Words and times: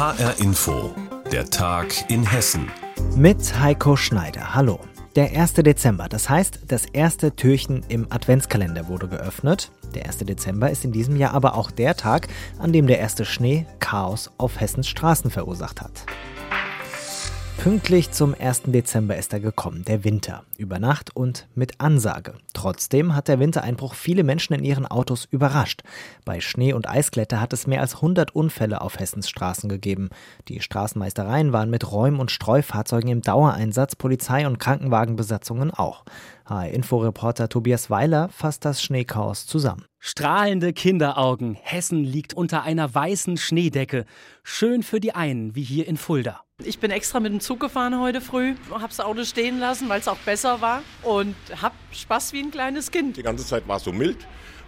HR 0.00 0.40
Info, 0.40 0.94
der 1.30 1.44
Tag 1.50 2.10
in 2.10 2.24
Hessen. 2.24 2.70
Mit 3.16 3.60
Heiko 3.60 3.96
Schneider. 3.96 4.54
Hallo. 4.54 4.80
Der 5.14 5.38
1. 5.38 5.52
Dezember, 5.56 6.08
das 6.08 6.30
heißt, 6.30 6.60
das 6.68 6.86
erste 6.86 7.36
Türchen 7.36 7.84
im 7.88 8.06
Adventskalender 8.08 8.88
wurde 8.88 9.08
geöffnet. 9.08 9.70
Der 9.94 10.06
1. 10.06 10.20
Dezember 10.20 10.70
ist 10.70 10.86
in 10.86 10.92
diesem 10.92 11.16
Jahr 11.16 11.34
aber 11.34 11.54
auch 11.54 11.70
der 11.70 11.98
Tag, 11.98 12.28
an 12.58 12.72
dem 12.72 12.86
der 12.86 12.98
erste 12.98 13.26
Schnee 13.26 13.66
Chaos 13.78 14.30
auf 14.38 14.58
Hessens 14.58 14.88
Straßen 14.88 15.30
verursacht 15.30 15.82
hat. 15.82 16.06
Pünktlich 17.62 18.10
zum 18.10 18.34
1. 18.40 18.62
Dezember 18.68 19.18
ist 19.18 19.34
er 19.34 19.40
gekommen, 19.40 19.84
der 19.84 20.02
Winter, 20.02 20.44
über 20.56 20.78
Nacht 20.78 21.14
und 21.14 21.46
mit 21.54 21.78
Ansage. 21.78 22.32
Trotzdem 22.54 23.14
hat 23.14 23.28
der 23.28 23.38
Wintereinbruch 23.38 23.92
viele 23.92 24.24
Menschen 24.24 24.54
in 24.54 24.64
ihren 24.64 24.86
Autos 24.86 25.28
überrascht. 25.30 25.82
Bei 26.24 26.40
Schnee- 26.40 26.72
und 26.72 26.88
Eiskletter 26.88 27.38
hat 27.38 27.52
es 27.52 27.66
mehr 27.66 27.82
als 27.82 27.96
100 27.96 28.34
Unfälle 28.34 28.80
auf 28.80 28.98
Hessens 28.98 29.28
Straßen 29.28 29.68
gegeben. 29.68 30.08
Die 30.48 30.60
Straßenmeistereien 30.60 31.52
waren 31.52 31.68
mit 31.68 31.92
Räum- 31.92 32.18
und 32.18 32.30
Streufahrzeugen 32.30 33.10
im 33.10 33.20
Dauereinsatz, 33.20 33.94
Polizei- 33.94 34.46
und 34.46 34.58
Krankenwagenbesatzungen 34.58 35.70
auch. 35.70 36.04
HR-Info-Reporter 36.50 37.48
Tobias 37.48 37.90
Weiler 37.90 38.28
fasst 38.28 38.64
das 38.64 38.82
Schneechaos 38.82 39.46
zusammen. 39.46 39.84
Strahlende 40.00 40.72
Kinderaugen. 40.72 41.54
Hessen 41.54 42.02
liegt 42.02 42.34
unter 42.34 42.64
einer 42.64 42.92
weißen 42.92 43.36
Schneedecke. 43.36 44.04
Schön 44.42 44.82
für 44.82 44.98
die 44.98 45.14
einen, 45.14 45.54
wie 45.54 45.62
hier 45.62 45.86
in 45.86 45.96
Fulda. 45.96 46.40
Ich 46.64 46.80
bin 46.80 46.90
extra 46.90 47.20
mit 47.20 47.32
dem 47.32 47.40
Zug 47.40 47.60
gefahren 47.60 48.00
heute 48.00 48.20
früh, 48.20 48.54
habe 48.70 48.88
das 48.88 49.00
Auto 49.00 49.24
stehen 49.24 49.60
lassen, 49.60 49.88
weil 49.88 50.00
es 50.00 50.08
auch 50.08 50.18
besser 50.18 50.60
war 50.60 50.82
und 51.02 51.36
habe 51.62 51.74
Spaß 51.92 52.32
wie 52.32 52.42
ein 52.42 52.50
kleines 52.50 52.90
Kind. 52.90 53.16
Die 53.16 53.22
ganze 53.22 53.46
Zeit 53.46 53.66
war 53.68 53.76
es 53.76 53.84
so 53.84 53.92
mild 53.92 54.18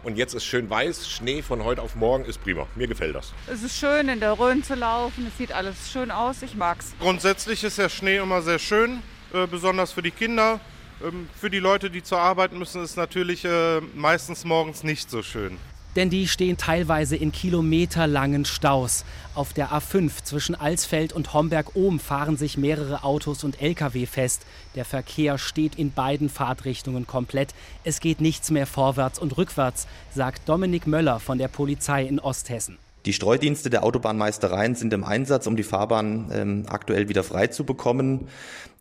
und 0.04 0.16
jetzt 0.16 0.34
ist 0.34 0.44
schön 0.44 0.70
weiß. 0.70 1.08
Schnee 1.10 1.42
von 1.42 1.64
heute 1.64 1.82
auf 1.82 1.96
morgen 1.96 2.24
ist 2.24 2.42
prima. 2.42 2.66
Mir 2.76 2.86
gefällt 2.86 3.14
das. 3.14 3.32
Es 3.46 3.62
ist 3.62 3.76
schön, 3.76 4.08
in 4.08 4.20
der 4.20 4.38
Rhön 4.38 4.62
zu 4.62 4.74
laufen. 4.74 5.26
Es 5.26 5.36
sieht 5.36 5.52
alles 5.52 5.90
schön 5.90 6.10
aus. 6.10 6.42
Ich 6.42 6.54
mag's. 6.54 6.94
Grundsätzlich 7.00 7.64
ist 7.64 7.78
der 7.78 7.88
Schnee 7.88 8.18
immer 8.18 8.40
sehr 8.40 8.58
schön, 8.58 9.02
äh, 9.34 9.46
besonders 9.46 9.92
für 9.92 10.02
die 10.02 10.12
Kinder. 10.12 10.60
Ähm, 11.04 11.28
für 11.38 11.50
die 11.50 11.58
Leute, 11.58 11.90
die 11.90 12.02
zur 12.02 12.18
Arbeit 12.18 12.52
müssen, 12.52 12.82
ist 12.82 12.96
natürlich 12.96 13.44
äh, 13.44 13.80
meistens 13.94 14.44
morgens 14.44 14.82
nicht 14.82 15.10
so 15.10 15.22
schön 15.22 15.58
denn 15.96 16.10
die 16.10 16.28
stehen 16.28 16.56
teilweise 16.56 17.16
in 17.16 17.32
kilometerlangen 17.32 18.44
Staus. 18.44 19.04
Auf 19.34 19.52
der 19.52 19.70
A5 19.70 20.24
zwischen 20.24 20.54
Alsfeld 20.54 21.12
und 21.12 21.32
Homberg-Ohm 21.32 22.00
fahren 22.00 22.36
sich 22.36 22.56
mehrere 22.56 23.04
Autos 23.04 23.44
und 23.44 23.60
Lkw 23.60 24.06
fest. 24.06 24.42
Der 24.74 24.84
Verkehr 24.84 25.38
steht 25.38 25.74
in 25.76 25.92
beiden 25.92 26.28
Fahrtrichtungen 26.28 27.06
komplett. 27.06 27.54
Es 27.84 28.00
geht 28.00 28.20
nichts 28.20 28.50
mehr 28.50 28.66
vorwärts 28.66 29.18
und 29.18 29.36
rückwärts, 29.36 29.86
sagt 30.14 30.48
Dominik 30.48 30.86
Möller 30.86 31.20
von 31.20 31.38
der 31.38 31.48
Polizei 31.48 32.04
in 32.04 32.20
Osthessen. 32.20 32.78
Die 33.04 33.12
Streudienste 33.12 33.68
der 33.68 33.82
Autobahnmeistereien 33.82 34.76
sind 34.76 34.92
im 34.92 35.02
Einsatz, 35.02 35.48
um 35.48 35.56
die 35.56 35.64
Fahrbahn 35.64 36.30
ähm, 36.32 36.66
aktuell 36.68 37.08
wieder 37.08 37.24
frei 37.24 37.48
zu 37.48 37.64
bekommen. 37.64 38.28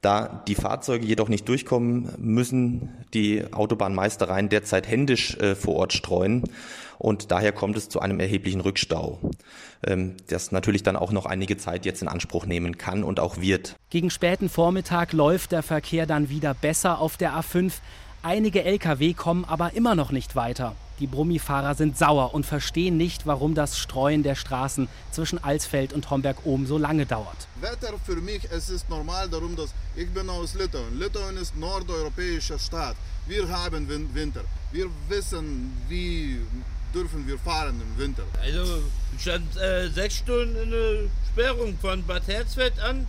Da 0.01 0.43
die 0.47 0.55
Fahrzeuge 0.55 1.05
jedoch 1.05 1.29
nicht 1.29 1.47
durchkommen, 1.47 2.09
müssen 2.17 2.89
die 3.13 3.43
Autobahnmeistereien 3.51 4.49
derzeit 4.49 4.87
händisch 4.87 5.37
äh, 5.37 5.53
vor 5.55 5.75
Ort 5.75 5.93
streuen 5.93 6.43
und 6.97 7.31
daher 7.31 7.51
kommt 7.51 7.77
es 7.77 7.89
zu 7.89 7.99
einem 7.99 8.19
erheblichen 8.19 8.61
Rückstau, 8.61 9.19
ähm, 9.85 10.15
das 10.27 10.51
natürlich 10.51 10.83
dann 10.83 10.95
auch 10.95 11.11
noch 11.11 11.25
einige 11.25 11.57
Zeit 11.57 11.85
jetzt 11.85 12.01
in 12.01 12.07
Anspruch 12.07 12.45
nehmen 12.45 12.77
kann 12.77 13.03
und 13.03 13.19
auch 13.19 13.37
wird. 13.37 13.75
Gegen 13.89 14.09
späten 14.09 14.49
Vormittag 14.49 15.13
läuft 15.13 15.51
der 15.51 15.63
Verkehr 15.63 16.05
dann 16.05 16.29
wieder 16.29 16.53
besser 16.53 16.99
auf 16.99 17.17
der 17.17 17.33
A5. 17.33 17.73
Einige 18.23 18.63
Lkw 18.63 19.13
kommen 19.13 19.45
aber 19.45 19.73
immer 19.73 19.95
noch 19.95 20.11
nicht 20.11 20.35
weiter. 20.35 20.75
Die 21.01 21.07
Brummifahrer 21.07 21.73
sind 21.73 21.97
sauer 21.97 22.35
und 22.35 22.45
verstehen 22.45 22.95
nicht, 22.95 23.25
warum 23.25 23.55
das 23.55 23.79
Streuen 23.79 24.21
der 24.21 24.35
Straßen 24.35 24.87
zwischen 25.09 25.43
Alsfeld 25.43 25.93
und 25.93 26.11
Homberg-Ohm 26.11 26.67
so 26.67 26.77
lange 26.77 27.07
dauert. 27.07 27.47
Wetter 27.59 27.95
für 28.05 28.17
mich 28.17 28.43
es 28.51 28.69
ist 28.69 28.87
normal 28.87 29.27
darum, 29.27 29.55
dass 29.55 29.73
ich 29.95 30.07
bin 30.11 30.29
aus 30.29 30.53
Litauen. 30.53 30.99
Litauen 30.99 31.37
ist 31.37 31.57
nordeuropäischer 31.57 32.59
Staat. 32.59 32.95
Wir 33.25 33.49
haben 33.49 33.89
Winter. 34.13 34.41
Wir 34.71 34.85
wissen, 35.09 35.75
wie 35.89 36.39
dürfen 36.93 37.25
wir 37.25 37.39
fahren 37.39 37.81
im 37.81 37.99
Winter. 37.99 38.23
Also 38.39 38.83
stand 39.17 39.57
äh, 39.57 39.89
sechs 39.89 40.17
Stunden 40.17 40.55
in 40.55 40.67
eine 40.71 41.09
Sperrung 41.31 41.79
von 41.81 42.05
Bad 42.05 42.27
Herzfeld 42.27 42.79
an 42.79 43.07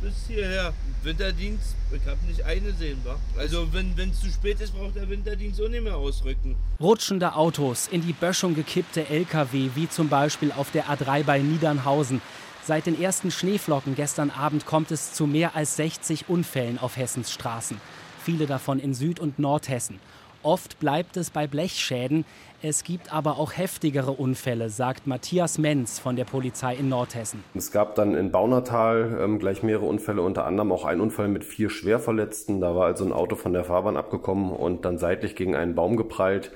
bis 0.00 0.14
hierher. 0.26 0.72
Winterdienst, 1.02 1.76
ich 1.92 2.06
habe 2.06 2.18
nicht 2.26 2.42
eine 2.44 2.72
sehen, 2.72 2.98
wa? 3.04 3.16
Also 3.38 3.68
wenn 3.72 3.94
es 4.10 4.20
zu 4.20 4.30
spät 4.30 4.60
ist, 4.60 4.74
braucht 4.74 4.96
der 4.96 5.08
Winterdienst 5.08 5.60
auch 5.62 5.68
nicht 5.68 5.82
mehr 5.82 5.96
ausrücken. 5.96 6.56
Rutschende 6.78 7.34
Autos, 7.34 7.88
in 7.88 8.02
die 8.02 8.12
Böschung 8.12 8.54
gekippte 8.54 9.08
Lkw, 9.08 9.70
wie 9.74 9.88
zum 9.88 10.08
Beispiel 10.08 10.52
auf 10.52 10.70
der 10.70 10.86
A3 10.86 11.24
bei 11.24 11.38
Niedernhausen. 11.38 12.20
Seit 12.66 12.86
den 12.86 13.00
ersten 13.00 13.30
Schneeflocken 13.30 13.94
gestern 13.94 14.30
Abend 14.30 14.66
kommt 14.66 14.90
es 14.90 15.14
zu 15.14 15.26
mehr 15.26 15.56
als 15.56 15.76
60 15.76 16.28
Unfällen 16.28 16.78
auf 16.78 16.96
Hessens 16.96 17.32
Straßen. 17.32 17.80
Viele 18.22 18.46
davon 18.46 18.78
in 18.78 18.92
Süd- 18.94 19.20
und 19.20 19.38
Nordhessen. 19.38 19.98
Oft 20.42 20.78
bleibt 20.78 21.16
es 21.16 21.30
bei 21.30 21.46
Blechschäden. 21.46 22.24
Es 22.62 22.84
gibt 22.84 23.10
aber 23.10 23.38
auch 23.38 23.56
heftigere 23.56 24.10
Unfälle, 24.10 24.68
sagt 24.68 25.06
Matthias 25.06 25.56
Menz 25.56 25.98
von 25.98 26.14
der 26.14 26.26
Polizei 26.26 26.74
in 26.74 26.90
Nordhessen. 26.90 27.42
Es 27.54 27.72
gab 27.72 27.94
dann 27.94 28.14
in 28.14 28.30
Baunatal 28.30 29.18
ähm, 29.18 29.38
gleich 29.38 29.62
mehrere 29.62 29.86
Unfälle, 29.86 30.20
unter 30.20 30.44
anderem 30.44 30.70
auch 30.70 30.84
ein 30.84 31.00
Unfall 31.00 31.28
mit 31.28 31.42
vier 31.42 31.70
Schwerverletzten. 31.70 32.60
Da 32.60 32.74
war 32.74 32.84
also 32.84 33.06
ein 33.06 33.12
Auto 33.12 33.34
von 33.34 33.54
der 33.54 33.64
Fahrbahn 33.64 33.96
abgekommen 33.96 34.52
und 34.52 34.84
dann 34.84 34.98
seitlich 34.98 35.36
gegen 35.36 35.56
einen 35.56 35.74
Baum 35.74 35.96
geprallt. 35.96 36.52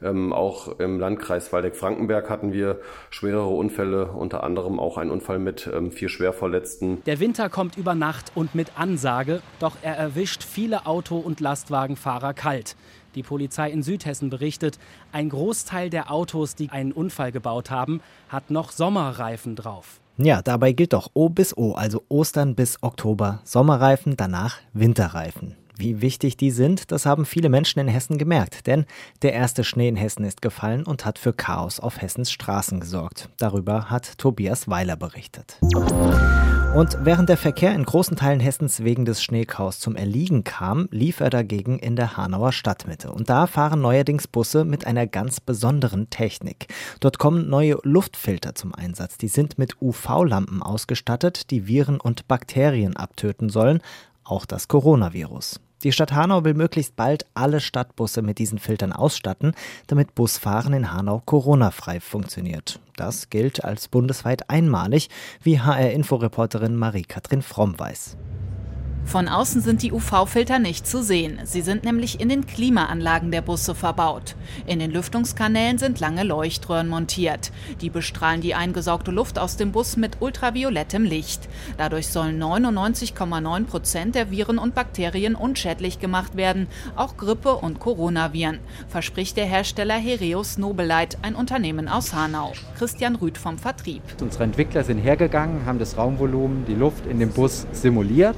Ähm, 0.00 0.32
auch 0.32 0.78
im 0.78 1.00
Landkreis 1.00 1.52
Waldeck-Frankenberg 1.52 2.30
hatten 2.30 2.52
wir 2.52 2.80
schwerere 3.10 3.48
Unfälle, 3.48 4.06
unter 4.06 4.44
anderem 4.44 4.78
auch 4.78 4.96
ein 4.96 5.10
Unfall 5.10 5.38
mit 5.38 5.68
ähm, 5.72 5.90
vier 5.90 6.08
Schwerverletzten. 6.08 7.02
Der 7.04 7.18
Winter 7.18 7.48
kommt 7.48 7.76
über 7.76 7.94
Nacht 7.94 8.32
und 8.34 8.54
mit 8.54 8.78
Ansage, 8.78 9.42
doch 9.58 9.76
er 9.82 9.96
erwischt 9.96 10.44
viele 10.44 10.86
Auto- 10.86 11.18
und 11.18 11.40
Lastwagenfahrer 11.40 12.32
kalt. 12.32 12.76
Die 13.14 13.22
Polizei 13.22 13.70
in 13.70 13.82
Südhessen 13.82 14.30
berichtet, 14.30 14.78
ein 15.12 15.28
Großteil 15.28 15.90
der 15.90 16.10
Autos, 16.10 16.54
die 16.54 16.70
einen 16.70 16.92
Unfall 16.92 17.32
gebaut 17.32 17.70
haben, 17.70 18.00
hat 18.28 18.50
noch 18.50 18.70
Sommerreifen 18.70 19.56
drauf. 19.56 20.00
Ja, 20.16 20.42
dabei 20.42 20.72
gilt 20.72 20.92
doch 20.92 21.10
O 21.14 21.28
bis 21.28 21.56
O, 21.56 21.74
also 21.74 22.02
Ostern 22.08 22.54
bis 22.54 22.82
Oktober 22.82 23.40
Sommerreifen, 23.44 24.16
danach 24.16 24.58
Winterreifen. 24.72 25.56
Wie 25.76 26.00
wichtig 26.00 26.36
die 26.36 26.50
sind, 26.50 26.90
das 26.90 27.06
haben 27.06 27.24
viele 27.24 27.48
Menschen 27.48 27.78
in 27.78 27.86
Hessen 27.86 28.18
gemerkt, 28.18 28.66
denn 28.66 28.84
der 29.22 29.32
erste 29.32 29.62
Schnee 29.62 29.86
in 29.86 29.94
Hessen 29.94 30.24
ist 30.24 30.42
gefallen 30.42 30.84
und 30.84 31.04
hat 31.04 31.20
für 31.20 31.32
Chaos 31.32 31.78
auf 31.78 32.02
Hessens 32.02 32.32
Straßen 32.32 32.80
gesorgt. 32.80 33.28
Darüber 33.36 33.88
hat 33.88 34.18
Tobias 34.18 34.68
Weiler 34.68 34.96
berichtet. 34.96 35.60
Und 36.78 36.96
während 37.00 37.28
der 37.28 37.36
Verkehr 37.36 37.74
in 37.74 37.82
großen 37.82 38.16
Teilen 38.16 38.38
Hessens 38.38 38.84
wegen 38.84 39.04
des 39.04 39.20
Schneechaos 39.20 39.80
zum 39.80 39.96
Erliegen 39.96 40.44
kam, 40.44 40.88
lief 40.92 41.18
er 41.18 41.28
dagegen 41.28 41.80
in 41.80 41.96
der 41.96 42.16
Hanauer 42.16 42.52
Stadtmitte. 42.52 43.10
Und 43.10 43.28
da 43.28 43.48
fahren 43.48 43.80
neuerdings 43.80 44.28
Busse 44.28 44.64
mit 44.64 44.86
einer 44.86 45.08
ganz 45.08 45.40
besonderen 45.40 46.08
Technik. 46.08 46.68
Dort 47.00 47.18
kommen 47.18 47.50
neue 47.50 47.78
Luftfilter 47.82 48.54
zum 48.54 48.76
Einsatz. 48.76 49.18
Die 49.18 49.26
sind 49.26 49.58
mit 49.58 49.82
UV-Lampen 49.82 50.62
ausgestattet, 50.62 51.50
die 51.50 51.66
Viren 51.66 51.98
und 51.98 52.28
Bakterien 52.28 52.94
abtöten 52.96 53.48
sollen, 53.48 53.80
auch 54.22 54.46
das 54.46 54.68
Coronavirus. 54.68 55.58
Die 55.82 55.90
Stadt 55.90 56.12
Hanau 56.12 56.44
will 56.44 56.54
möglichst 56.54 56.94
bald 56.94 57.26
alle 57.34 57.58
Stadtbusse 57.58 58.22
mit 58.22 58.38
diesen 58.38 58.60
Filtern 58.60 58.92
ausstatten, 58.92 59.54
damit 59.88 60.14
Busfahren 60.14 60.74
in 60.74 60.92
Hanau 60.92 61.22
Corona-frei 61.26 61.98
funktioniert. 61.98 62.78
Das 62.98 63.30
gilt 63.30 63.64
als 63.64 63.86
bundesweit 63.86 64.50
einmalig, 64.50 65.08
wie 65.40 65.60
HR-Inforeporterin 65.60 66.74
Marie-Kathrin 66.74 67.42
Fromm 67.42 67.78
weiß. 67.78 68.16
Von 69.08 69.26
außen 69.26 69.62
sind 69.62 69.80
die 69.80 69.90
UV-Filter 69.90 70.58
nicht 70.58 70.86
zu 70.86 71.02
sehen. 71.02 71.40
Sie 71.44 71.62
sind 71.62 71.82
nämlich 71.82 72.20
in 72.20 72.28
den 72.28 72.46
Klimaanlagen 72.46 73.30
der 73.30 73.40
Busse 73.40 73.74
verbaut. 73.74 74.36
In 74.66 74.80
den 74.80 74.90
Lüftungskanälen 74.90 75.78
sind 75.78 75.98
lange 75.98 76.24
Leuchtröhren 76.24 76.88
montiert. 76.88 77.50
Die 77.80 77.88
bestrahlen 77.88 78.42
die 78.42 78.54
eingesaugte 78.54 79.10
Luft 79.10 79.38
aus 79.38 79.56
dem 79.56 79.72
Bus 79.72 79.96
mit 79.96 80.18
ultraviolettem 80.20 81.04
Licht. 81.04 81.48
Dadurch 81.78 82.08
sollen 82.08 82.38
99,9 82.38 83.64
Prozent 83.64 84.14
der 84.14 84.30
Viren 84.30 84.58
und 84.58 84.74
Bakterien 84.74 85.34
unschädlich 85.36 86.00
gemacht 86.00 86.36
werden, 86.36 86.66
auch 86.94 87.16
Grippe- 87.16 87.56
und 87.56 87.80
Coronaviren, 87.80 88.58
verspricht 88.88 89.38
der 89.38 89.46
Hersteller 89.46 89.96
Hereus 89.96 90.58
Nobeleit, 90.58 91.16
ein 91.22 91.34
Unternehmen 91.34 91.88
aus 91.88 92.12
Hanau. 92.12 92.52
Christian 92.76 93.16
Rüth 93.16 93.38
vom 93.38 93.56
Vertrieb. 93.56 94.02
Unsere 94.20 94.44
Entwickler 94.44 94.84
sind 94.84 94.98
hergegangen, 94.98 95.64
haben 95.64 95.78
das 95.78 95.96
Raumvolumen, 95.96 96.66
die 96.66 96.74
Luft 96.74 97.06
in 97.06 97.20
dem 97.20 97.30
Bus 97.30 97.66
simuliert 97.72 98.36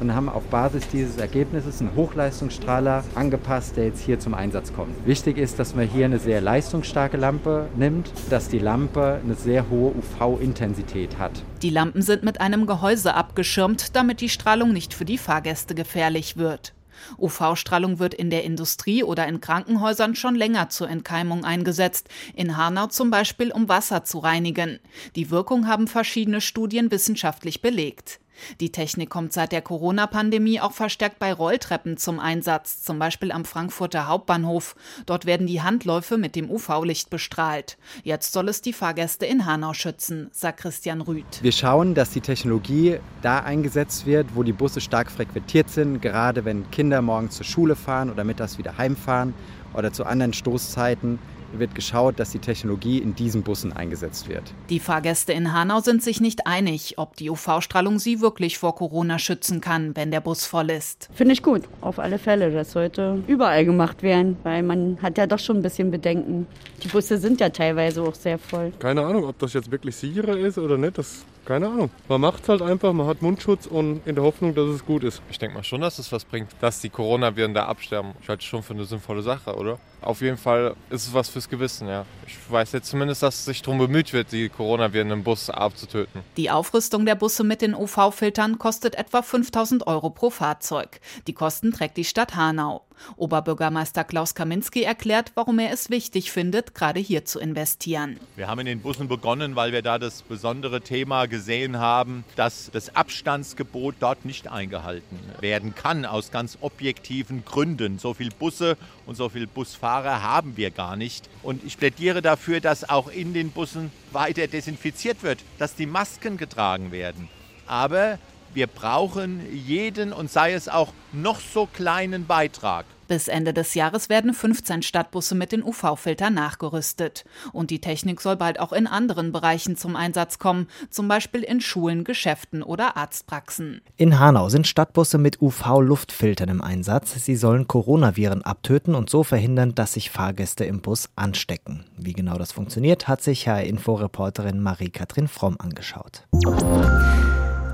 und 0.00 0.14
haben 0.14 0.28
auf 0.28 0.44
Basis 0.44 0.88
dieses 0.88 1.18
Ergebnisses 1.18 1.80
einen 1.80 1.94
Hochleistungsstrahler 1.94 3.04
angepasst, 3.14 3.76
der 3.76 3.86
jetzt 3.86 4.02
hier 4.02 4.18
zum 4.18 4.34
Einsatz 4.34 4.72
kommt. 4.72 4.94
Wichtig 5.06 5.38
ist, 5.38 5.58
dass 5.58 5.74
man 5.74 5.86
hier 5.86 6.06
eine 6.06 6.18
sehr 6.18 6.40
leistungsstarke 6.40 7.16
Lampe 7.16 7.68
nimmt, 7.76 8.10
dass 8.30 8.48
die 8.48 8.58
Lampe 8.58 9.20
eine 9.22 9.34
sehr 9.34 9.68
hohe 9.68 9.92
UV-Intensität 9.94 11.18
hat. 11.18 11.42
Die 11.62 11.70
Lampen 11.70 12.02
sind 12.02 12.22
mit 12.22 12.40
einem 12.40 12.66
Gehäuse 12.66 13.14
abgeschirmt, 13.14 13.94
damit 13.94 14.20
die 14.20 14.28
Strahlung 14.28 14.72
nicht 14.72 14.94
für 14.94 15.04
die 15.04 15.18
Fahrgäste 15.18 15.74
gefährlich 15.74 16.36
wird. 16.36 16.74
UV-Strahlung 17.18 17.98
wird 17.98 18.14
in 18.14 18.30
der 18.30 18.44
Industrie 18.44 19.02
oder 19.02 19.26
in 19.26 19.40
Krankenhäusern 19.40 20.14
schon 20.14 20.34
länger 20.34 20.68
zur 20.68 20.88
Entkeimung 20.88 21.44
eingesetzt, 21.44 22.08
in 22.34 22.56
Hanau 22.56 22.86
zum 22.86 23.10
Beispiel, 23.10 23.52
um 23.52 23.68
Wasser 23.68 24.04
zu 24.04 24.18
reinigen. 24.18 24.78
Die 25.16 25.30
Wirkung 25.30 25.66
haben 25.66 25.86
verschiedene 25.86 26.40
Studien 26.40 26.90
wissenschaftlich 26.90 27.62
belegt. 27.62 28.20
Die 28.60 28.72
Technik 28.72 29.10
kommt 29.10 29.32
seit 29.32 29.52
der 29.52 29.62
Corona-Pandemie 29.62 30.60
auch 30.60 30.72
verstärkt 30.72 31.18
bei 31.18 31.32
Rolltreppen 31.32 31.96
zum 31.96 32.20
Einsatz, 32.20 32.82
zum 32.82 32.98
Beispiel 32.98 33.32
am 33.32 33.44
Frankfurter 33.44 34.08
Hauptbahnhof. 34.08 34.76
Dort 35.06 35.26
werden 35.26 35.46
die 35.46 35.62
Handläufe 35.62 36.18
mit 36.18 36.36
dem 36.36 36.50
UV-Licht 36.50 37.10
bestrahlt. 37.10 37.78
Jetzt 38.02 38.32
soll 38.32 38.48
es 38.48 38.62
die 38.62 38.72
Fahrgäste 38.72 39.26
in 39.26 39.46
Hanau 39.46 39.74
schützen, 39.74 40.30
sagt 40.32 40.60
Christian 40.60 41.00
Rüth. 41.00 41.42
Wir 41.42 41.52
schauen, 41.52 41.94
dass 41.94 42.10
die 42.10 42.20
Technologie 42.20 42.98
da 43.22 43.40
eingesetzt 43.40 44.06
wird, 44.06 44.34
wo 44.34 44.42
die 44.42 44.52
Busse 44.52 44.80
stark 44.80 45.10
frequentiert 45.10 45.70
sind, 45.70 46.00
gerade 46.00 46.44
wenn 46.44 46.70
Kinder 46.70 47.02
morgens 47.02 47.36
zur 47.36 47.46
Schule 47.46 47.76
fahren 47.76 48.10
oder 48.10 48.24
mittags 48.24 48.58
wieder 48.58 48.78
heimfahren 48.78 49.34
oder 49.74 49.92
zu 49.92 50.04
anderen 50.04 50.32
Stoßzeiten 50.32 51.18
wird 51.52 51.74
geschaut, 51.74 52.18
dass 52.18 52.30
die 52.30 52.38
Technologie 52.38 52.98
in 52.98 53.14
diesen 53.14 53.42
Bussen 53.42 53.72
eingesetzt 53.72 54.28
wird. 54.28 54.42
Die 54.68 54.80
Fahrgäste 54.80 55.32
in 55.32 55.52
Hanau 55.52 55.80
sind 55.80 56.02
sich 56.02 56.20
nicht 56.20 56.46
einig, 56.46 56.94
ob 56.96 57.16
die 57.16 57.30
UV-Strahlung 57.30 57.98
sie 57.98 58.20
wirklich 58.20 58.58
vor 58.58 58.74
Corona 58.74 59.18
schützen 59.18 59.60
kann, 59.60 59.96
wenn 59.96 60.10
der 60.10 60.20
Bus 60.20 60.46
voll 60.46 60.70
ist. 60.70 61.08
Finde 61.12 61.32
ich 61.32 61.42
gut, 61.42 61.62
auf 61.80 61.98
alle 61.98 62.18
Fälle. 62.18 62.50
Das 62.50 62.72
sollte 62.72 63.22
überall 63.26 63.64
gemacht 63.64 64.02
werden, 64.02 64.36
weil 64.42 64.62
man 64.62 64.98
hat 65.02 65.18
ja 65.18 65.26
doch 65.26 65.38
schon 65.38 65.58
ein 65.58 65.62
bisschen 65.62 65.90
Bedenken. 65.90 66.46
Die 66.82 66.88
Busse 66.88 67.18
sind 67.18 67.40
ja 67.40 67.48
teilweise 67.48 68.02
auch 68.02 68.14
sehr 68.14 68.38
voll. 68.38 68.72
Keine 68.78 69.02
Ahnung, 69.02 69.24
ob 69.24 69.38
das 69.38 69.52
jetzt 69.52 69.70
wirklich 69.70 69.96
sicherer 69.96 70.36
ist 70.36 70.58
oder 70.58 70.78
nicht. 70.78 70.98
Das 70.98 71.24
keine 71.44 71.66
Ahnung. 71.66 71.90
Man 72.08 72.20
macht 72.20 72.42
es 72.44 72.48
halt 72.48 72.62
einfach, 72.62 72.92
man 72.92 73.06
hat 73.06 73.22
Mundschutz 73.22 73.66
und 73.66 74.06
in 74.06 74.14
der 74.14 74.22
Hoffnung, 74.22 74.54
dass 74.54 74.68
es 74.68 74.84
gut 74.84 75.02
ist. 75.02 75.22
Ich 75.30 75.38
denke 75.38 75.56
mal 75.56 75.64
schon, 75.64 75.80
dass 75.80 75.98
es 75.98 76.12
was 76.12 76.24
bringt, 76.24 76.50
dass 76.60 76.80
die 76.80 76.90
Coronaviren 76.90 77.54
da 77.54 77.66
absterben. 77.66 78.12
Ich 78.22 78.28
halte 78.28 78.42
es 78.42 78.46
schon 78.46 78.62
für 78.62 78.74
eine 78.74 78.84
sinnvolle 78.84 79.22
Sache, 79.22 79.56
oder? 79.56 79.78
Auf 80.02 80.20
jeden 80.22 80.38
Fall 80.38 80.74
ist 80.88 81.08
es 81.08 81.14
was 81.14 81.28
fürs 81.28 81.48
Gewissen, 81.48 81.88
ja. 81.88 82.06
Ich 82.26 82.36
weiß 82.50 82.72
jetzt 82.72 82.88
zumindest, 82.88 83.22
dass 83.22 83.44
sich 83.44 83.60
darum 83.62 83.78
bemüht 83.78 84.12
wird, 84.12 84.32
die 84.32 84.48
Coronaviren 84.48 85.10
im 85.10 85.22
Bus 85.22 85.50
abzutöten. 85.50 86.22
Die 86.36 86.50
Aufrüstung 86.50 87.04
der 87.04 87.14
Busse 87.14 87.44
mit 87.44 87.60
den 87.60 87.74
UV-Filtern 87.74 88.58
kostet 88.58 88.94
etwa 88.94 89.22
5000 89.22 89.86
Euro 89.86 90.10
pro 90.10 90.30
Fahrzeug. 90.30 91.00
Die 91.26 91.34
Kosten 91.34 91.72
trägt 91.72 91.96
die 91.96 92.04
Stadt 92.04 92.34
Hanau. 92.36 92.82
Oberbürgermeister 93.16 94.04
Klaus 94.04 94.34
Kaminski 94.34 94.82
erklärt, 94.82 95.32
warum 95.34 95.58
er 95.58 95.72
es 95.72 95.90
wichtig 95.90 96.30
findet, 96.30 96.74
gerade 96.74 97.00
hier 97.00 97.24
zu 97.24 97.38
investieren. 97.40 98.18
Wir 98.36 98.48
haben 98.48 98.60
in 98.60 98.66
den 98.66 98.80
Bussen 98.80 99.08
begonnen, 99.08 99.56
weil 99.56 99.72
wir 99.72 99.82
da 99.82 99.98
das 99.98 100.22
besondere 100.22 100.80
Thema 100.80 101.26
gesehen 101.26 101.78
haben, 101.78 102.24
dass 102.36 102.70
das 102.72 102.94
Abstandsgebot 102.94 103.96
dort 104.00 104.24
nicht 104.24 104.48
eingehalten 104.48 105.18
werden 105.40 105.74
kann, 105.74 106.04
aus 106.04 106.30
ganz 106.30 106.58
objektiven 106.60 107.44
Gründen. 107.44 107.98
So 107.98 108.14
viele 108.14 108.30
Busse 108.30 108.76
und 109.06 109.16
so 109.16 109.28
viele 109.28 109.46
Busfahrer 109.46 110.22
haben 110.22 110.56
wir 110.56 110.70
gar 110.70 110.96
nicht. 110.96 111.28
Und 111.42 111.64
ich 111.64 111.78
plädiere 111.78 112.22
dafür, 112.22 112.60
dass 112.60 112.88
auch 112.88 113.08
in 113.08 113.34
den 113.34 113.50
Bussen 113.50 113.90
weiter 114.12 114.46
desinfiziert 114.46 115.22
wird, 115.22 115.40
dass 115.58 115.74
die 115.74 115.86
Masken 115.86 116.36
getragen 116.36 116.92
werden. 116.92 117.28
Aber 117.66 118.18
wir 118.54 118.66
brauchen 118.66 119.40
jeden 119.52 120.12
und 120.12 120.30
sei 120.30 120.52
es 120.52 120.68
auch 120.68 120.92
noch 121.12 121.40
so 121.40 121.66
kleinen 121.66 122.26
Beitrag. 122.26 122.84
Bis 123.10 123.26
Ende 123.26 123.52
des 123.52 123.74
Jahres 123.74 124.08
werden 124.08 124.32
15 124.32 124.82
Stadtbusse 124.82 125.34
mit 125.34 125.50
den 125.50 125.64
UV-Filtern 125.64 126.32
nachgerüstet. 126.32 127.24
Und 127.52 127.70
die 127.70 127.80
Technik 127.80 128.20
soll 128.20 128.36
bald 128.36 128.60
auch 128.60 128.72
in 128.72 128.86
anderen 128.86 129.32
Bereichen 129.32 129.76
zum 129.76 129.96
Einsatz 129.96 130.38
kommen, 130.38 130.68
zum 130.90 131.08
Beispiel 131.08 131.42
in 131.42 131.60
Schulen, 131.60 132.04
Geschäften 132.04 132.62
oder 132.62 132.96
Arztpraxen. 132.96 133.80
In 133.96 134.20
Hanau 134.20 134.48
sind 134.48 134.68
Stadtbusse 134.68 135.18
mit 135.18 135.42
UV-Luftfiltern 135.42 136.50
im 136.50 136.62
Einsatz. 136.62 137.12
Sie 137.24 137.34
sollen 137.34 137.66
Coronaviren 137.66 138.42
abtöten 138.42 138.94
und 138.94 139.10
so 139.10 139.24
verhindern, 139.24 139.74
dass 139.74 139.94
sich 139.94 140.10
Fahrgäste 140.10 140.64
im 140.64 140.80
Bus 140.80 141.08
anstecken. 141.16 141.86
Wie 141.96 142.12
genau 142.12 142.38
das 142.38 142.52
funktioniert, 142.52 143.08
hat 143.08 143.22
sich 143.22 143.48
HR-Info-Reporterin 143.48 144.62
Marie-Kathrin 144.62 145.26
Fromm 145.26 145.56
angeschaut. 145.58 146.28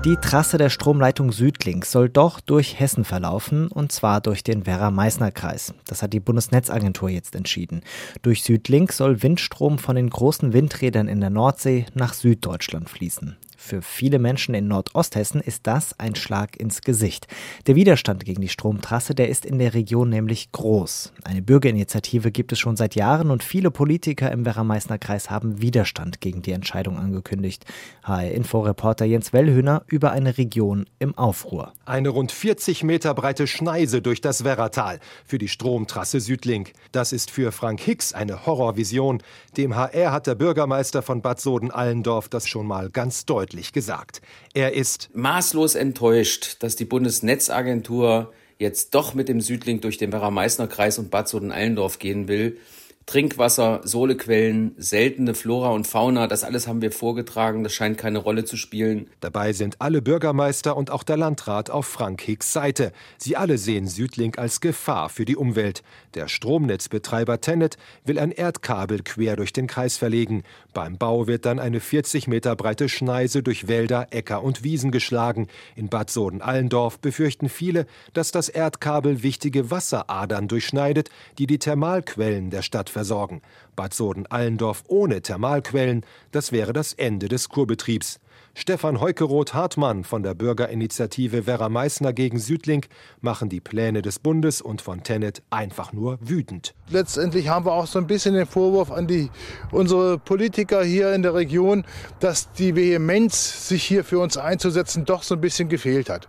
Die 0.05 0.15
Trasse 0.15 0.57
der 0.57 0.69
Stromleitung 0.69 1.31
Südlink 1.31 1.85
soll 1.85 2.07
doch 2.07 2.39
durch 2.39 2.79
Hessen 2.79 3.03
verlaufen, 3.03 3.67
und 3.67 3.91
zwar 3.91 4.21
durch 4.21 4.43
den 4.43 4.65
Werra-Meißner-Kreis. 4.65 5.73
Das 5.85 6.01
hat 6.01 6.13
die 6.13 6.19
Bundesnetzagentur 6.19 7.09
jetzt 7.09 7.35
entschieden. 7.35 7.81
Durch 8.21 8.43
Südlink 8.43 8.93
soll 8.93 9.21
Windstrom 9.23 9.79
von 9.79 9.95
den 9.95 10.09
großen 10.09 10.53
Windrädern 10.53 11.07
in 11.07 11.19
der 11.19 11.31
Nordsee 11.31 11.87
nach 11.93 12.13
Süddeutschland 12.13 12.89
fließen. 12.89 13.35
Für 13.59 13.81
viele 13.81 14.19
Menschen 14.19 14.53
in 14.53 14.67
Nordosthessen 14.67 15.41
ist 15.41 15.65
das 15.65 15.99
ein 15.99 16.13
Schlag 16.13 16.55
ins 16.57 16.81
Gesicht. 16.81 17.27
Der 17.65 17.75
Widerstand 17.75 18.23
gegen 18.23 18.39
die 18.39 18.49
Stromtrasse, 18.49 19.15
der 19.15 19.29
ist 19.29 19.47
in 19.47 19.57
der 19.57 19.73
Region 19.73 20.09
nämlich 20.09 20.51
groß. 20.51 21.11
Eine 21.23 21.41
Bürgerinitiative 21.41 22.31
gibt 22.31 22.51
es 22.51 22.59
schon 22.59 22.77
seit 22.77 22.93
Jahren 22.95 23.31
und 23.31 23.43
viele 23.43 23.71
Politiker 23.71 24.31
im 24.31 24.45
Werra-Meißner 24.45 24.99
Kreis 24.99 25.31
haben 25.31 25.59
Widerstand 25.59 26.21
gegen 26.21 26.43
die 26.43 26.51
Entscheidung 26.51 26.97
angekündigt. 26.99 27.65
HR-Info-Reporter 28.03 29.05
Jens 29.05 29.33
Wellhöhner 29.33 29.81
über 29.87 30.11
eine 30.11 30.37
Region 30.37 30.85
im 30.99 31.17
Aufruhr. 31.17 31.73
Eine 31.83 32.09
rund 32.09 32.31
40 32.31 32.83
Meter 32.83 33.15
breite 33.15 33.47
Schneise 33.47 34.03
durch 34.03 34.21
das 34.21 34.43
Werratal 34.43 34.99
für 35.25 35.39
die 35.39 35.49
Stromtrasse 35.49 36.21
Südlink. 36.21 36.73
Das 36.91 37.11
ist 37.11 37.31
für 37.31 37.51
Frank 37.51 37.81
Hicks 37.81 38.13
eine 38.13 38.45
Horrorvision. 38.45 39.23
Dem 39.57 39.75
HR 39.75 40.11
hat 40.11 40.27
der 40.27 40.35
Bürgermeister 40.35 41.01
von 41.01 41.23
Bad 41.23 41.41
Soden-Allendorf 41.41 42.29
das 42.29 42.47
schon 42.47 42.67
mal 42.67 42.91
ganz 42.91 43.25
deutlich 43.25 43.46
deutlich 43.47 43.71
gesagt. 43.71 44.21
Er 44.53 44.73
ist 44.73 45.09
maßlos 45.13 45.75
enttäuscht, 45.75 46.57
dass 46.59 46.75
die 46.75 46.83
Bundesnetzagentur 46.83 48.33
jetzt 48.59 48.93
doch 48.93 49.13
mit 49.13 49.29
dem 49.29 49.39
Südlink 49.39 49.83
durch 49.83 49.97
den 49.97 50.11
Werra-Meißner-Kreis 50.11 50.99
und 50.99 51.11
Bad 51.11 51.29
Soden-Allendorf 51.29 51.99
gehen 51.99 52.27
will 52.27 52.57
Trinkwasser, 53.07 53.79
Sohlequellen, 53.85 54.75
seltene 54.77 55.33
Flora 55.33 55.69
und 55.69 55.87
Fauna, 55.87 56.27
das 56.27 56.43
alles 56.43 56.67
haben 56.67 56.81
wir 56.81 56.91
vorgetragen, 56.91 57.63
das 57.63 57.73
scheint 57.73 57.97
keine 57.97 58.17
Rolle 58.17 58.43
zu 58.43 58.57
spielen. 58.57 59.09
Dabei 59.21 59.53
sind 59.53 59.77
alle 59.79 60.01
Bürgermeister 60.01 60.75
und 60.75 60.91
auch 60.91 61.03
der 61.03 61.15
Landrat 61.15 61.69
auf 61.69 61.87
Frank 61.87 62.21
Hicks 62.21 62.51
Seite. 62.51 62.91
Sie 63.17 63.37
alle 63.37 63.57
sehen 63.59 63.87
Südlink 63.87 64.37
als 64.37 64.59
Gefahr 64.59 65.07
für 65.07 65.23
die 65.23 65.37
Umwelt. 65.37 65.83
Der 66.15 66.27
Stromnetzbetreiber 66.27 67.39
Tennet 67.39 67.77
will 68.03 68.19
ein 68.19 68.31
Erdkabel 68.31 69.01
quer 69.03 69.37
durch 69.37 69.53
den 69.53 69.67
Kreis 69.67 69.95
verlegen. 69.95 70.43
Beim 70.73 70.97
Bau 70.97 71.27
wird 71.27 71.45
dann 71.45 71.59
eine 71.59 71.79
40 71.79 72.27
Meter 72.27 72.57
breite 72.57 72.89
Schneise 72.89 73.41
durch 73.41 73.69
Wälder, 73.69 74.07
Äcker 74.11 74.43
und 74.43 74.65
Wiesen 74.65 74.91
geschlagen. 74.91 75.47
In 75.77 75.87
Bad 75.87 76.09
Soden-Allendorf 76.09 76.99
befürchten 76.99 77.47
viele, 77.47 77.85
dass 78.11 78.31
das 78.31 78.49
Erdkabel 78.49 79.23
wichtige 79.23 79.71
Wasseradern 79.71 80.49
durchschneidet, 80.49 81.09
die 81.37 81.47
die 81.47 81.57
Thermalquellen 81.57 82.49
der 82.49 82.63
Stadt 82.63 82.96
versorgen. 83.07 83.41
Bad 83.75 83.93
Soden-Allendorf 83.93 84.83
ohne 84.87 85.21
Thermalquellen, 85.21 86.03
das 86.31 86.51
wäre 86.51 86.73
das 86.73 86.93
Ende 86.93 87.29
des 87.29 87.47
Kurbetriebs. 87.47 88.19
Stefan 88.53 88.99
Heukeroth-Hartmann 88.99 90.03
von 90.03 90.23
der 90.23 90.33
Bürgerinitiative 90.33 91.45
Werra 91.45 91.69
Meißner 91.69 92.11
gegen 92.11 92.39
Südlink 92.39 92.87
machen 93.21 93.49
die 93.49 93.59
Pläne 93.61 94.01
des 94.01 94.17
Bundes 94.17 94.61
und 94.61 94.81
von 94.81 95.03
Tennet 95.03 95.43
einfach 95.51 95.93
nur 95.93 96.17
wütend. 96.21 96.73
Letztendlich 96.89 97.49
haben 97.49 97.65
wir 97.65 97.73
auch 97.73 97.85
so 97.85 97.99
ein 97.99 98.07
bisschen 98.07 98.33
den 98.33 98.47
Vorwurf 98.47 98.91
an 98.91 99.05
die, 99.05 99.29
unsere 99.71 100.17
Politiker 100.17 100.83
hier 100.83 101.13
in 101.13 101.21
der 101.21 101.35
Region, 101.35 101.85
dass 102.19 102.51
die 102.53 102.75
Vehemenz, 102.75 103.67
sich 103.69 103.83
hier 103.83 104.03
für 104.03 104.19
uns 104.19 104.37
einzusetzen, 104.37 105.05
doch 105.05 105.21
so 105.21 105.35
ein 105.35 105.41
bisschen 105.41 105.69
gefehlt 105.69 106.09
hat. 106.09 106.27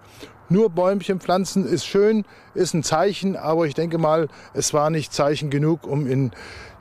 Nur 0.50 0.71
Bäumchen 0.71 1.21
pflanzen 1.21 1.67
ist 1.67 1.87
schön, 1.87 2.25
ist 2.55 2.73
ein 2.73 2.83
Zeichen, 2.83 3.37
aber 3.37 3.67
ich 3.67 3.75
denke 3.75 3.99
mal, 3.99 4.28
es 4.55 4.73
war 4.73 4.88
nicht 4.88 5.12
Zeichen 5.12 5.50
genug, 5.50 5.87
um 5.87 6.07
in 6.07 6.31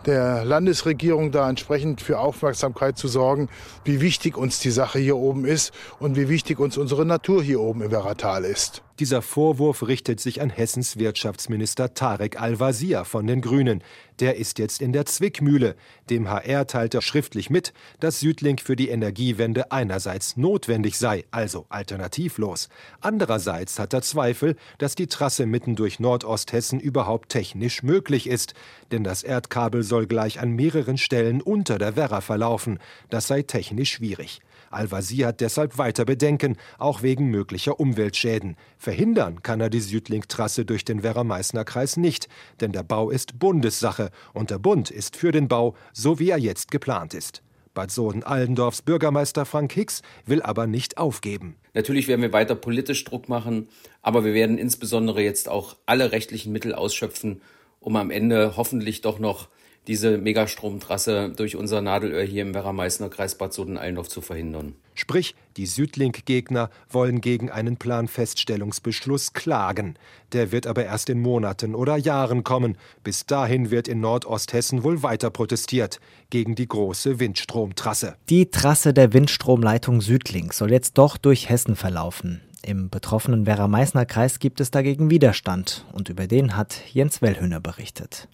der 0.05 0.45
Landesregierung 0.45 1.31
da 1.33 1.49
entsprechend 1.49 1.99
für 1.99 2.19
Aufmerksamkeit 2.19 2.97
zu 2.97 3.09
sorgen, 3.09 3.49
wie 3.83 3.99
wichtig 3.99 4.37
uns 4.37 4.59
die 4.59 4.71
Sache 4.71 4.99
hier 4.99 5.17
oben 5.17 5.43
ist 5.43 5.73
und 5.99 6.15
wie 6.15 6.29
wichtig 6.29 6.59
uns 6.59 6.77
unsere 6.77 7.05
Natur 7.05 7.43
hier 7.43 7.59
oben 7.59 7.81
im 7.81 7.91
Werratal 7.91 8.45
ist. 8.45 8.83
Dieser 8.99 9.21
Vorwurf 9.21 9.87
richtet 9.87 10.19
sich 10.19 10.41
an 10.41 10.49
Hessens 10.49 10.97
Wirtschaftsminister 10.97 11.93
Tarek 11.93 12.41
Al-Wazir 12.41 13.05
von 13.05 13.27
den 13.27 13.41
Grünen. 13.41 13.83
Der 14.19 14.37
ist 14.37 14.57
jetzt 14.57 14.81
in 14.81 14.91
der 14.91 15.05
Zwickmühle. 15.05 15.75
Dem 16.09 16.27
HR 16.27 16.65
teilt 16.65 16.95
er 16.95 17.03
schriftlich 17.03 17.51
mit, 17.51 17.73
dass 17.99 18.21
Südlink 18.21 18.59
für 18.59 18.75
die 18.75 18.89
Energiewende 18.89 19.71
einerseits 19.71 20.35
notwendig 20.35 20.97
sei, 20.97 21.25
also 21.29 21.67
alternativlos. 21.69 22.69
Andererseits 22.99 23.77
hat 23.77 23.93
er 23.93 24.01
Zweifel, 24.01 24.55
dass 24.79 24.95
die 24.95 25.05
Trasse 25.05 25.45
mitten 25.45 25.75
durch 25.75 25.99
Nordosthessen 25.99 26.79
überhaupt 26.79 27.29
technisch 27.29 27.83
möglich 27.83 28.25
ist. 28.25 28.55
Denn 28.91 29.03
das 29.03 29.21
Erdkabel 29.21 29.83
soll 29.83 30.07
gleich 30.07 30.39
an 30.39 30.53
mehreren 30.53 30.97
Stellen 30.97 31.43
unter 31.43 31.77
der 31.77 31.95
Werra 31.95 32.21
verlaufen. 32.21 32.79
Das 33.11 33.27
sei 33.27 33.43
technisch 33.43 33.91
schwierig. 33.91 34.41
Al-Wazir 34.69 35.27
hat 35.27 35.41
deshalb 35.41 35.77
weiter 35.77 36.05
Bedenken, 36.05 36.57
auch 36.77 37.01
wegen 37.01 37.27
möglicher 37.27 37.79
Umweltschäden. 37.79 38.57
Verhindern 38.87 39.43
kann 39.43 39.59
er 39.59 39.69
die 39.69 39.81
Südlink-Trasse 39.81 40.63
durch 40.63 40.85
den 40.85 41.03
Werra-Meißner-Kreis 41.03 41.97
nicht, 41.97 42.29
denn 42.61 42.71
der 42.71 42.83
Bau 42.83 43.09
ist 43.09 43.37
Bundessache 43.37 44.11
und 44.33 44.49
der 44.49 44.59
Bund 44.59 44.91
ist 44.91 45.17
für 45.17 45.33
den 45.33 45.49
Bau, 45.49 45.75
so 45.91 46.19
wie 46.19 46.29
er 46.29 46.37
jetzt 46.37 46.71
geplant 46.71 47.13
ist. 47.13 47.43
Bad 47.73 47.91
Soden-Allendorfs 47.91 48.83
Bürgermeister 48.83 49.45
Frank 49.45 49.73
Hicks 49.73 50.03
will 50.25 50.41
aber 50.41 50.67
nicht 50.67 50.97
aufgeben. 50.97 51.57
Natürlich 51.73 52.07
werden 52.07 52.21
wir 52.21 52.31
weiter 52.31 52.55
politisch 52.55 53.03
Druck 53.03 53.27
machen, 53.27 53.67
aber 54.01 54.23
wir 54.23 54.33
werden 54.33 54.57
insbesondere 54.57 55.21
jetzt 55.21 55.49
auch 55.49 55.75
alle 55.85 56.13
rechtlichen 56.13 56.53
Mittel 56.53 56.73
ausschöpfen, 56.73 57.41
um 57.81 57.97
am 57.97 58.09
Ende 58.09 58.55
hoffentlich 58.55 59.01
doch 59.01 59.19
noch 59.19 59.49
diese 59.87 60.17
Megastromtrasse 60.17 61.31
durch 61.35 61.55
unser 61.55 61.81
Nadelöhr 61.81 62.23
hier 62.23 62.41
im 62.41 62.53
Werra-Meißner 62.53 63.09
Kreis 63.09 63.35
Bad 63.35 63.53
Soden-Allendorf 63.53 64.09
zu 64.09 64.21
verhindern. 64.21 64.75
Sprich, 64.93 65.35
die 65.55 65.65
Südlink-Gegner 65.65 66.69
wollen 66.89 67.21
gegen 67.21 67.49
einen 67.49 67.77
Planfeststellungsbeschluss 67.77 69.33
klagen. 69.33 69.95
Der 70.33 70.51
wird 70.51 70.67
aber 70.67 70.85
erst 70.85 71.09
in 71.09 71.21
Monaten 71.21 71.75
oder 71.75 71.97
Jahren 71.97 72.43
kommen. 72.43 72.77
Bis 73.03 73.25
dahin 73.25 73.71
wird 73.71 73.87
in 73.87 73.99
Nordosthessen 73.99 74.83
wohl 74.83 75.03
weiter 75.03 75.29
protestiert 75.29 75.99
gegen 76.29 76.55
die 76.55 76.67
große 76.67 77.19
Windstromtrasse. 77.19 78.15
Die 78.29 78.49
Trasse 78.49 78.93
der 78.93 79.13
Windstromleitung 79.13 80.01
Südlink 80.01 80.53
soll 80.53 80.71
jetzt 80.71 80.97
doch 80.97 81.17
durch 81.17 81.47
Hessen 81.47 81.75
verlaufen. 81.75 82.41
Im 82.63 82.89
betroffenen 82.89 83.45
Werra-Meißner 83.45 84.05
Kreis 84.05 84.39
gibt 84.39 84.59
es 84.59 84.71
dagegen 84.71 85.09
Widerstand 85.09 85.85
und 85.93 86.09
über 86.09 86.27
den 86.27 86.57
hat 86.57 86.81
Jens 86.91 87.21
Wellhöhner 87.21 87.61
berichtet. 87.61 88.27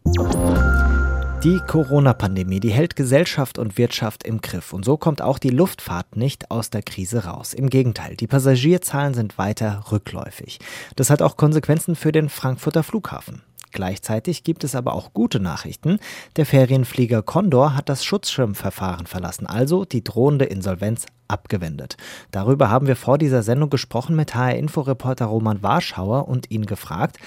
Die 1.44 1.60
Corona-Pandemie, 1.60 2.62
die 2.62 2.72
hält 2.72 2.96
Gesellschaft 2.96 3.60
und 3.60 3.78
Wirtschaft 3.78 4.24
im 4.24 4.40
Griff. 4.40 4.72
Und 4.72 4.86
so 4.86 4.96
kommt 4.96 5.22
auch 5.22 5.38
die 5.38 5.50
Luftfahrt 5.50 6.16
nicht 6.16 6.50
aus 6.52 6.70
der 6.70 6.84
Krise 6.84 7.26
raus. 7.26 7.54
Im 7.54 7.70
Gegenteil, 7.70 8.16
die 8.16 8.28
Passagierzahlen 8.28 9.14
sind 9.14 9.38
weiter 9.38 9.84
rückläufig. 9.92 10.60
Das 10.96 11.10
hat 11.10 11.22
auch 11.22 11.36
Konsequenzen 11.36 11.98
für 11.98 12.14
den 12.14 12.30
Frankfurter 12.30 12.82
Flughafen. 12.82 13.42
Gleichzeitig 13.74 14.46
gibt 14.46 14.64
es 14.64 14.74
aber 14.74 14.94
auch 14.94 15.14
gute 15.14 15.42
Nachrichten. 15.42 16.00
Der 16.38 16.46
Ferienflieger 16.46 17.24
Condor 17.24 17.76
hat 17.76 17.90
das 17.90 18.06
Schutzschirmverfahren 18.06 19.08
verlassen, 19.08 19.46
also 19.46 19.84
die 19.84 20.04
drohende 20.04 20.46
Insolvenz 20.46 21.08
abgewendet. 21.34 21.98
Darüber 22.32 22.70
haben 22.70 22.88
wir 22.88 22.96
vor 22.96 23.18
dieser 23.18 23.44
Sendung 23.44 23.70
gesprochen 23.70 24.16
mit 24.16 24.36
HR-Inforeporter 24.36 25.26
Roman 25.26 25.62
Warschauer 25.62 26.28
und 26.28 26.50
ihn 26.52 26.66
gefragt, 26.66 27.18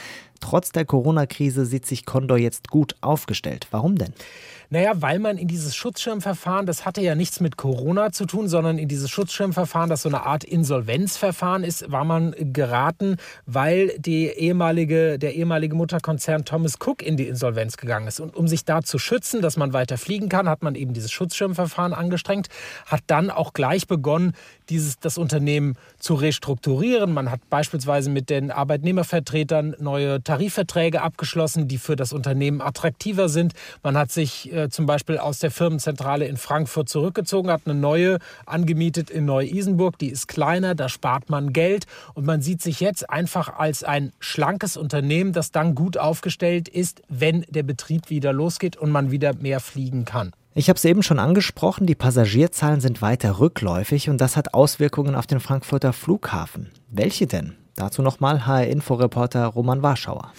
Trotz 0.40 0.72
der 0.72 0.84
Corona-Krise 0.84 1.64
sieht 1.66 1.86
sich 1.86 2.04
Condor 2.04 2.38
jetzt 2.38 2.68
gut 2.68 2.94
aufgestellt. 3.00 3.68
Warum 3.70 3.96
denn? 3.96 4.12
Naja, 4.68 4.92
weil 4.96 5.20
man 5.20 5.38
in 5.38 5.46
dieses 5.46 5.76
Schutzschirmverfahren, 5.76 6.66
das 6.66 6.84
hatte 6.84 7.00
ja 7.00 7.14
nichts 7.14 7.38
mit 7.38 7.56
Corona 7.56 8.10
zu 8.10 8.26
tun, 8.26 8.48
sondern 8.48 8.78
in 8.78 8.88
dieses 8.88 9.10
Schutzschirmverfahren, 9.10 9.88
das 9.88 10.02
so 10.02 10.08
eine 10.08 10.26
Art 10.26 10.42
Insolvenzverfahren 10.42 11.62
ist, 11.62 11.90
war 11.92 12.04
man 12.04 12.34
geraten, 12.52 13.16
weil 13.46 13.96
die 13.98 14.26
ehemalige, 14.26 15.20
der 15.20 15.34
ehemalige 15.36 15.76
Mutterkonzern 15.76 16.44
Thomas 16.44 16.78
Cook 16.84 17.00
in 17.02 17.16
die 17.16 17.28
Insolvenz 17.28 17.76
gegangen 17.76 18.08
ist. 18.08 18.18
Und 18.18 18.34
um 18.34 18.48
sich 18.48 18.64
da 18.64 18.82
zu 18.82 18.98
schützen, 18.98 19.40
dass 19.40 19.56
man 19.56 19.72
weiter 19.72 19.98
fliegen 19.98 20.28
kann, 20.28 20.48
hat 20.48 20.64
man 20.64 20.74
eben 20.74 20.94
dieses 20.94 21.12
Schutzschirmverfahren 21.12 21.94
angestrengt, 21.94 22.48
hat 22.86 23.02
dann 23.06 23.30
auch 23.30 23.52
gleich 23.52 23.86
begonnen, 23.96 24.34
dieses, 24.68 24.98
das 24.98 25.16
Unternehmen 25.16 25.76
zu 25.98 26.14
restrukturieren. 26.14 27.12
Man 27.12 27.30
hat 27.30 27.40
beispielsweise 27.48 28.10
mit 28.10 28.28
den 28.28 28.50
Arbeitnehmervertretern 28.50 29.76
neue 29.80 30.22
Tarifverträge 30.22 31.00
abgeschlossen, 31.00 31.66
die 31.66 31.78
für 31.78 31.96
das 31.96 32.12
Unternehmen 32.12 32.60
attraktiver 32.60 33.28
sind. 33.28 33.54
Man 33.82 33.96
hat 33.96 34.12
sich 34.12 34.52
äh, 34.52 34.68
zum 34.68 34.86
Beispiel 34.86 35.18
aus 35.18 35.38
der 35.38 35.50
Firmenzentrale 35.50 36.26
in 36.26 36.36
Frankfurt 36.36 36.88
zurückgezogen, 36.88 37.50
hat 37.50 37.62
eine 37.64 37.74
neue 37.74 38.18
angemietet 38.44 39.08
in 39.08 39.24
Neu-Isenburg. 39.24 39.98
Die 39.98 40.08
ist 40.08 40.28
kleiner, 40.28 40.74
da 40.74 40.88
spart 40.88 41.30
man 41.30 41.52
Geld 41.52 41.86
und 42.14 42.26
man 42.26 42.42
sieht 42.42 42.60
sich 42.60 42.80
jetzt 42.80 43.08
einfach 43.08 43.58
als 43.58 43.82
ein 43.82 44.12
schlankes 44.20 44.76
Unternehmen, 44.76 45.32
das 45.32 45.52
dann 45.52 45.74
gut 45.74 45.96
aufgestellt 45.96 46.68
ist, 46.68 47.02
wenn 47.08 47.46
der 47.48 47.62
Betrieb 47.62 48.10
wieder 48.10 48.32
losgeht 48.32 48.76
und 48.76 48.90
man 48.90 49.10
wieder 49.10 49.34
mehr 49.34 49.60
fliegen 49.60 50.04
kann. 50.04 50.32
Ich 50.58 50.70
habe 50.70 50.78
es 50.78 50.86
eben 50.86 51.02
schon 51.02 51.18
angesprochen, 51.18 51.86
die 51.86 51.94
Passagierzahlen 51.94 52.80
sind 52.80 53.02
weiter 53.02 53.40
rückläufig 53.40 54.08
und 54.08 54.22
das 54.22 54.38
hat 54.38 54.54
Auswirkungen 54.54 55.14
auf 55.14 55.26
den 55.26 55.38
Frankfurter 55.38 55.92
Flughafen. 55.92 56.70
Welche 56.88 57.26
denn? 57.26 57.56
Dazu 57.74 58.00
nochmal 58.00 58.46
HR-Inforeporter 58.46 59.44
Roman 59.48 59.82
Warschauer. 59.82 60.32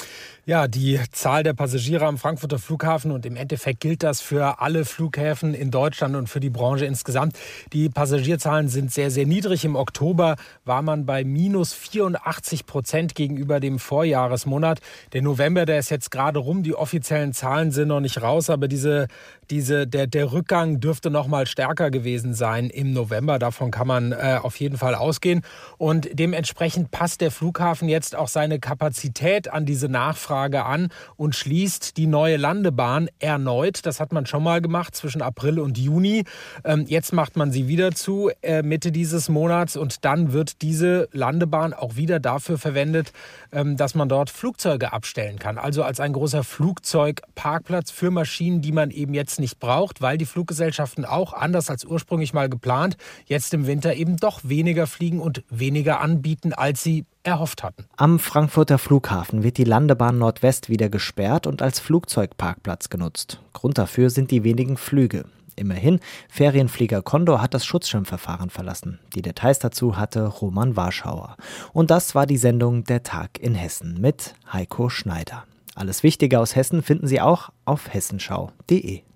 Ja, 0.48 0.70
die 0.70 0.98
Zahl 1.12 1.44
der 1.44 1.54
Passagiere 1.54 2.06
am 2.06 2.18
Frankfurter 2.18 2.58
Flughafen 2.58 3.12
und 3.12 3.26
im 3.26 3.36
Endeffekt 3.36 3.82
gilt 3.82 4.02
das 4.02 4.22
für 4.22 4.62
alle 4.62 4.86
Flughäfen 4.86 5.54
in 5.54 5.72
Deutschland 5.72 6.16
und 6.16 6.30
für 6.30 6.40
die 6.40 6.50
Branche 6.50 6.86
insgesamt. 6.86 7.38
Die 7.74 7.90
Passagierzahlen 7.90 8.70
sind 8.70 8.94
sehr, 8.94 9.12
sehr 9.12 9.26
niedrig. 9.26 9.66
Im 9.66 9.76
Oktober 9.76 10.38
war 10.64 10.82
man 10.82 11.06
bei 11.06 11.26
minus 11.26 11.74
84 11.74 12.66
Prozent 12.66 13.14
gegenüber 13.14 13.60
dem 13.60 13.78
Vorjahresmonat. 13.78 14.80
Der 15.12 15.22
November, 15.22 15.66
der 15.66 15.80
ist 15.80 15.92
jetzt 15.92 16.12
gerade 16.12 16.40
rum. 16.40 16.64
Die 16.64 16.76
offiziellen 16.76 17.34
Zahlen 17.34 17.72
sind 17.72 17.90
noch 17.90 18.00
nicht 18.00 18.22
raus, 18.22 18.50
aber 18.50 18.70
diese, 18.70 19.10
diese, 19.50 19.88
der, 19.88 20.08
der 20.08 20.32
Rückgang 20.32 20.80
dürfte 20.80 21.10
noch 21.10 21.28
mal 21.28 21.46
stärker 21.46 21.92
gewesen 21.92 22.34
sein 22.34 22.70
im 22.70 22.94
November. 22.94 23.40
Davon 23.40 23.72
kann 23.72 23.88
man 23.88 24.12
äh, 24.12 24.40
auf 24.42 24.60
jeden 24.60 24.78
Fall 24.78 24.96
ausgehen. 24.96 25.42
Und 25.78 26.10
dementsprechend 26.14 26.92
passt 26.92 27.22
der 27.22 27.32
Flughafen 27.32 27.90
jetzt 27.90 28.16
auch 28.16 28.28
seine 28.28 28.60
Kapazität 28.60 29.52
an 29.52 29.66
diese 29.66 29.90
Nachfrage 29.90 30.66
an 30.66 30.90
und 31.16 31.36
schließt 31.36 31.98
die 31.98 32.08
neue 32.08 32.38
Landebahn 32.38 33.10
erneut. 33.20 33.86
Das 33.86 34.00
hat 34.00 34.12
man 34.12 34.26
schon 34.26 34.44
mal 34.44 34.62
gemacht 34.62 34.96
zwischen 34.96 35.22
April 35.22 35.60
und 35.60 35.78
Juni. 35.78 36.24
Ähm, 36.64 36.86
jetzt 36.88 37.14
macht 37.14 37.36
man 37.36 37.52
sie 37.52 37.68
wieder 37.68 37.92
zu 37.92 38.30
äh, 38.42 38.62
Mitte 38.64 38.92
dieses 38.92 39.30
Monats 39.30 39.78
und 39.78 40.06
dann 40.06 40.34
wird 40.34 40.62
diese 40.62 41.10
Landebahn 41.12 41.74
auch 41.74 41.96
wieder 41.96 42.20
dafür 42.20 42.58
verwendet, 42.58 43.12
ähm, 43.52 43.78
dass 43.78 43.96
man 43.96 44.10
dort 44.10 44.30
Flugzeuge 44.30 44.94
abstellen 44.94 45.40
kann. 45.40 45.58
Also 45.58 45.84
als 45.84 46.00
ein 46.00 46.14
großer 46.14 46.44
Flugzeugparkplatz 46.44 47.92
für 47.92 48.12
Maschinen, 48.12 48.62
die 48.62 48.72
man 48.72 48.92
eben 48.92 49.14
jetzt 49.38 49.40
nicht 49.40 49.60
braucht, 49.60 50.02
weil 50.02 50.18
die 50.18 50.26
Fluggesellschaften 50.26 51.06
auch 51.06 51.34
anders 51.34 51.70
als 51.70 51.86
ursprünglich 51.86 52.34
mal 52.34 52.50
geplant 52.50 52.98
jetzt 53.26 53.54
im 53.54 53.68
Winter 53.68 53.94
eben 53.96 54.18
doch 54.18 54.42
weniger 54.44 54.88
fliegen 54.88 55.20
und 55.20 55.44
weniger 55.50 56.02
anbieten, 56.02 56.54
als 56.54 56.84
sie 56.84 57.06
erhofft 57.24 57.64
hatten. 57.64 57.86
Am 57.98 58.20
Frankfurter 58.20 58.78
Flughafen 58.78 59.44
wird 59.44 59.58
die 59.58 59.64
Landebahn 59.64 60.18
Nordwest 60.18 60.70
wieder 60.70 60.90
gesperrt 60.90 61.46
und 61.46 61.62
als 61.62 61.80
Flugzeugparkplatz 61.80 62.90
genutzt. 62.90 63.42
Grund 63.54 63.78
dafür 63.78 64.10
sind 64.10 64.32
die 64.32 64.44
wenigen 64.44 64.78
Flüge. 64.78 65.26
Immerhin, 65.56 66.00
Ferienflieger 66.30 67.02
Condor 67.02 67.42
hat 67.42 67.54
das 67.54 67.66
Schutzschirmverfahren 67.66 68.50
verlassen. 68.50 69.00
Die 69.16 69.24
Details 69.24 69.60
dazu 69.60 69.98
hatte 69.98 70.26
Roman 70.26 70.76
Warschauer. 70.76 71.36
Und 71.74 71.90
das 71.90 72.14
war 72.14 72.28
die 72.28 72.38
Sendung 72.38 72.84
Der 72.84 73.02
Tag 73.04 73.40
in 73.40 73.56
Hessen 73.56 74.00
mit 74.00 74.36
Heiko 74.52 74.90
Schneider. 74.90 75.46
Alles 75.74 76.04
Wichtige 76.04 76.40
aus 76.40 76.56
Hessen 76.56 76.84
finden 76.84 77.08
Sie 77.08 77.22
auch 77.22 77.50
auf 77.66 77.92
hessenschau.de. 77.92 79.08